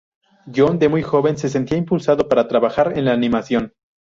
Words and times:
John, 0.51 0.79
de 0.79 0.89
muy 0.89 1.03
joven, 1.03 1.37
se 1.37 1.47
sentía 1.47 1.77
impulsado 1.77 2.27
para 2.27 2.47
trabajar 2.47 2.97
en 2.97 3.05
la 3.05 3.13
animación. 3.13 3.73